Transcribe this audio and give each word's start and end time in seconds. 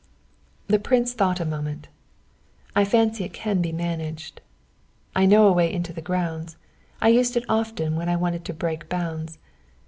The 0.65 0.79
prince 0.79 1.13
thought 1.13 1.39
a 1.39 1.45
moment. 1.45 1.87
"I 2.75 2.85
fancy 2.85 3.23
it 3.23 3.33
can 3.33 3.61
be 3.61 3.71
managed. 3.71 4.41
I 5.15 5.27
know 5.27 5.45
a 5.45 5.51
way 5.51 5.71
into 5.71 5.93
the 5.93 6.01
grounds. 6.01 6.57
I 6.99 7.09
used 7.09 7.37
it 7.37 7.45
often 7.47 7.95
when 7.95 8.09
I 8.09 8.15
wanted 8.15 8.43
to 8.45 8.53
break 8.55 8.89
bounds. 8.89 9.37